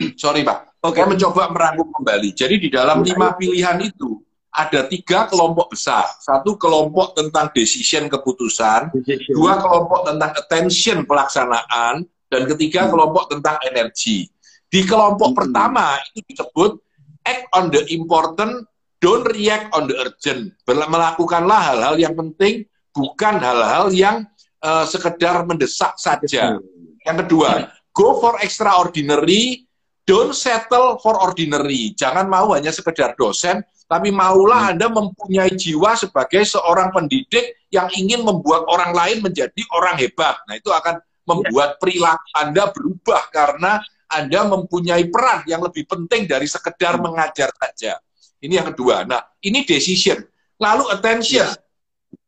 [0.22, 1.02] sorry pak okay.
[1.02, 6.58] saya mencoba merangkum kembali jadi di dalam lima pilihan itu ada tiga kelompok besar satu
[6.58, 9.34] kelompok tentang decision keputusan decision.
[9.34, 12.90] dua kelompok tentang attention pelaksanaan dan ketiga hmm.
[12.94, 14.26] kelompok tentang energi
[14.68, 15.38] di kelompok hmm.
[15.38, 16.80] pertama itu disebut
[17.28, 18.64] act on the important,
[19.04, 20.56] don't react on the urgent.
[20.64, 22.64] Melakukanlah hal-hal yang penting,
[22.96, 24.16] bukan hal-hal yang
[24.64, 26.56] uh, sekedar mendesak saja.
[27.04, 29.67] Yang kedua, go for extraordinary,
[30.08, 31.92] don't settle for ordinary.
[31.92, 34.70] Jangan mau hanya sekedar dosen, tapi maulah hmm.
[34.72, 40.40] Anda mempunyai jiwa sebagai seorang pendidik yang ingin membuat orang lain menjadi orang hebat.
[40.48, 46.48] Nah, itu akan membuat perilaku Anda berubah karena anda mempunyai peran yang lebih penting dari
[46.48, 47.04] sekedar hmm.
[47.04, 48.00] mengajar saja.
[48.40, 49.04] Ini yang kedua.
[49.04, 50.24] Nah, ini decision.
[50.56, 51.44] Lalu attention.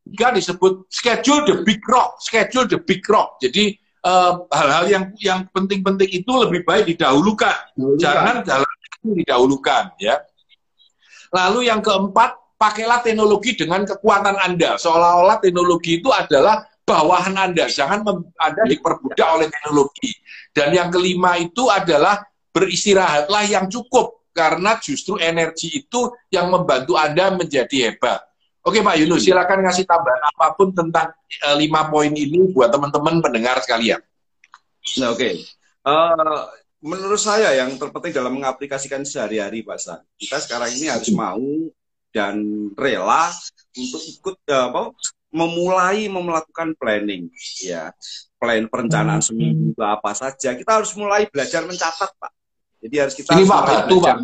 [0.05, 3.41] Juga disebut schedule the big rock, schedule the big rock.
[3.41, 3.79] Jadi
[4.49, 7.57] hal-hal uh, yang yang penting-penting itu lebih baik didahulukan.
[7.77, 8.01] Dahulukan.
[8.01, 10.17] Jangan jalan itu didahulukan ya.
[11.31, 14.81] Lalu yang keempat, pakailah teknologi dengan kekuatan Anda.
[14.81, 17.71] Seolah-olah teknologi itu adalah bawahan Anda.
[17.71, 18.03] Jangan
[18.41, 20.11] Anda diperbudak oleh teknologi.
[20.51, 22.19] Dan yang kelima itu adalah
[22.51, 28.30] beristirahatlah yang cukup karena justru energi itu yang membantu Anda menjadi hebat.
[28.61, 31.17] Oke Pak Yunus, silakan ngasih tambahan apa pun tentang
[31.49, 34.05] uh, lima poin ini buat teman-teman pendengar sekalian.
[35.01, 35.35] Nah, Oke, okay.
[35.89, 36.41] uh, eh,
[36.85, 41.41] menurut saya yang terpenting dalam mengaplikasikan sehari-hari Pak San, kita sekarang ini harus mau
[42.13, 42.37] dan
[42.77, 43.33] rela
[43.73, 44.93] untuk ikut uh, apa,
[45.33, 47.33] memulai melakukan planning
[47.65, 47.95] ya.
[48.41, 49.29] Plan perencanaan hmm.
[49.29, 50.57] seminggu apa saja.
[50.57, 52.33] Kita harus mulai belajar mencatat pak.
[52.81, 54.17] Jadi harus kita ini pak batu pak.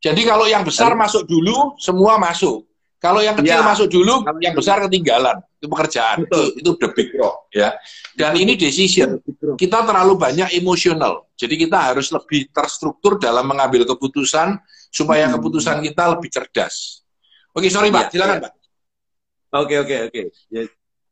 [0.00, 2.69] Jadi kalau yang besar masuk dulu semua masuk
[3.00, 5.40] kalau yang kecil ya, masuk dulu yang besar ketinggalan.
[5.56, 6.28] Itu pekerjaan.
[6.28, 6.52] Betul.
[6.60, 7.72] itu itu the big rock ya.
[8.12, 9.16] Dan ini decision.
[9.56, 14.60] Kita terlalu banyak emosional jadi kita harus lebih terstruktur dalam mengambil keputusan
[14.92, 15.40] supaya hmm.
[15.40, 17.00] keputusan kita lebih cerdas.
[17.56, 18.42] Oke sorry pak ya, silakan ya.
[18.44, 18.52] pak
[19.50, 20.22] Oke oke oke.
[20.52, 20.62] Ya,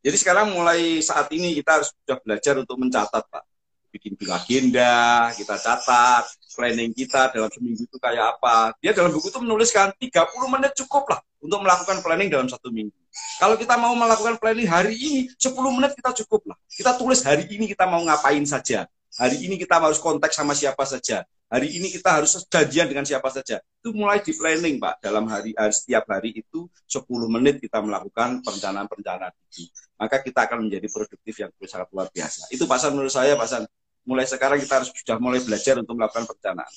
[0.04, 3.42] jadi sekarang mulai saat ini kita harus sudah belajar untuk mencatat pak,
[3.90, 8.76] bikin agenda, kita catat planning kita dalam seminggu itu kayak apa.
[8.78, 12.94] Dia dalam buku itu menuliskan 30 menit cukup lah untuk melakukan planning dalam satu minggu.
[13.38, 16.58] Kalau kita mau melakukan planning hari ini, 10 menit kita cukup lah.
[16.70, 18.86] Kita tulis hari ini kita mau ngapain saja.
[19.18, 23.28] Hari ini kita harus kontak sama siapa saja hari ini kita harus janjian dengan siapa
[23.32, 23.58] saja.
[23.80, 25.00] Itu mulai di planning, Pak.
[25.00, 29.72] Dalam hari, setiap hari itu 10 menit kita melakukan perencanaan-perencanaan itu.
[29.98, 32.52] Maka kita akan menjadi produktif yang sangat luar biasa.
[32.52, 33.64] Itu Pak San menurut saya, Pak San.
[34.08, 36.72] Mulai sekarang kita harus sudah mulai belajar untuk melakukan perencanaan.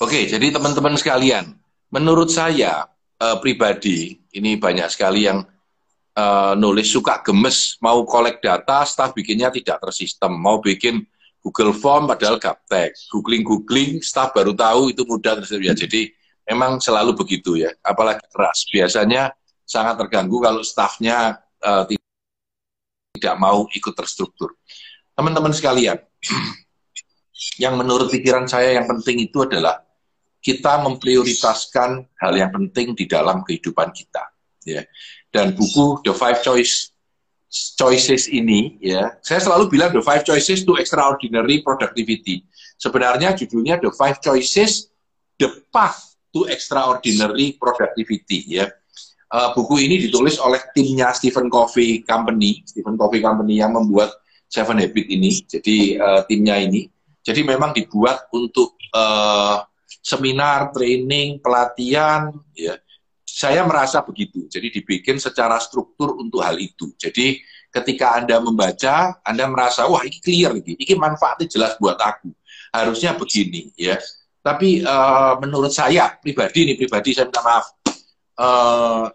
[0.00, 1.54] Oke, jadi teman-teman sekalian,
[1.90, 2.88] menurut saya
[3.20, 5.44] uh, pribadi, ini banyak sekali yang
[6.16, 11.04] uh, nulis suka gemes, mau kolek data, staff bikinnya tidak tersistem, mau bikin
[11.40, 15.78] Google Form padahal gaptek, googling-googling, staff baru tahu itu mudah tersedia.
[15.78, 16.10] Jadi
[16.42, 18.66] memang selalu begitu ya, apalagi keras.
[18.66, 19.30] Biasanya
[19.62, 21.86] sangat terganggu kalau staffnya uh,
[23.14, 24.58] tidak mau ikut terstruktur.
[25.14, 26.02] Teman-teman sekalian,
[27.62, 29.85] yang menurut pikiran saya yang penting itu adalah
[30.46, 34.30] kita memprioritaskan hal yang penting di dalam kehidupan kita.
[34.62, 34.86] Ya.
[35.34, 36.94] Dan buku The Five Choice
[37.78, 42.42] choices ini ya saya selalu bilang the five choices to extraordinary productivity
[42.76, 44.90] sebenarnya judulnya the five choices
[45.38, 48.66] the path to extraordinary productivity ya
[49.30, 54.12] uh, buku ini ditulis oleh timnya Stephen Covey Company Stephen Covey Company yang membuat
[54.50, 56.90] Seven Habit ini jadi uh, timnya ini
[57.22, 62.78] jadi memang dibuat untuk uh, seminar training pelatihan ya
[63.36, 64.48] saya merasa begitu.
[64.48, 66.88] Jadi dibikin secara struktur untuk hal itu.
[66.96, 67.36] Jadi
[67.68, 72.32] ketika Anda membaca, Anda merasa, wah ini clear, ini, ini manfaatnya jelas buat aku.
[72.72, 74.00] Harusnya begini, ya.
[74.40, 77.66] Tapi uh, menurut saya pribadi nih, pribadi saya minta maaf,
[78.40, 79.10] uh,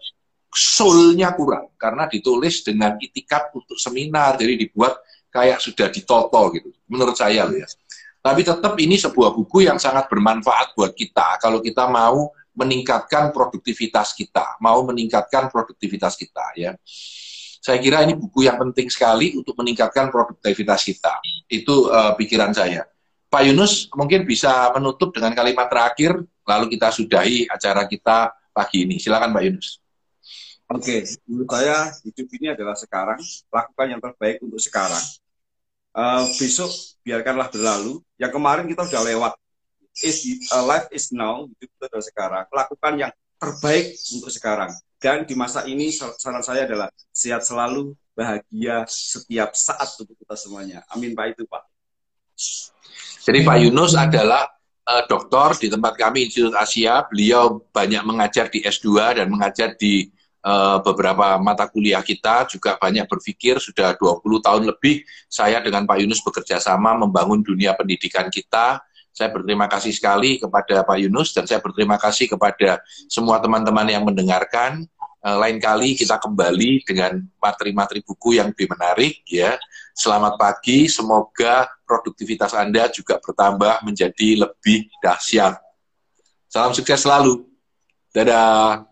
[0.52, 6.68] soulnya kurang karena ditulis dengan itikat untuk seminar, jadi dibuat kayak sudah ditoto gitu.
[6.86, 7.66] Menurut saya loh ya.
[8.22, 14.14] Tapi tetap ini sebuah buku yang sangat bermanfaat buat kita kalau kita mau meningkatkan produktivitas
[14.14, 16.72] kita, mau meningkatkan produktivitas kita ya.
[17.62, 21.18] Saya kira ini buku yang penting sekali untuk meningkatkan produktivitas kita.
[21.50, 22.86] Itu uh, pikiran saya.
[23.26, 28.98] Pak Yunus mungkin bisa menutup dengan kalimat terakhir, lalu kita sudahi acara kita pagi ini.
[28.98, 29.82] Silakan Pak Yunus.
[30.72, 35.00] Oke, menurut saya hidup ini adalah sekarang, lakukan yang terbaik untuk sekarang.
[35.92, 36.72] Uh, besok
[37.04, 38.00] biarkanlah berlalu.
[38.16, 39.32] Yang kemarin kita sudah lewat,
[40.00, 42.44] is uh, life is now hidup itu adalah sekarang.
[42.48, 44.70] Lakukan yang terbaik untuk sekarang.
[44.96, 50.86] Dan di masa ini saran saya adalah sehat selalu bahagia setiap saat untuk kita semuanya.
[50.94, 51.66] Amin pak itu pak.
[53.22, 54.50] Jadi Pak Yunus adalah
[54.86, 57.06] uh, doktor di tempat kami Institut Asia.
[57.06, 60.10] Beliau banyak mengajar di S2 dan mengajar di
[60.82, 66.18] beberapa mata kuliah kita juga banyak berpikir sudah 20 tahun lebih saya dengan Pak Yunus
[66.18, 71.60] bekerja sama membangun dunia pendidikan kita saya berterima kasih sekali kepada Pak Yunus dan saya
[71.60, 74.88] berterima kasih kepada semua teman-teman yang mendengarkan.
[75.22, 79.54] Uh, lain kali kita kembali dengan materi-materi buku yang lebih menarik ya.
[79.94, 85.60] Selamat pagi, semoga produktivitas Anda juga bertambah menjadi lebih dahsyat.
[86.50, 87.46] Salam sukses selalu.
[88.10, 88.91] Dadah.